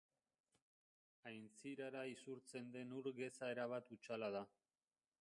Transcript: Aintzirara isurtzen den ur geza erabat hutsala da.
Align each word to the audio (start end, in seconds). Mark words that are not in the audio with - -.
Aintzirara 1.31 2.03
isurtzen 2.15 2.75
den 2.79 2.99
ur 3.03 3.13
geza 3.23 3.55
erabat 3.57 3.97
hutsala 3.97 4.35
da. 4.39 4.47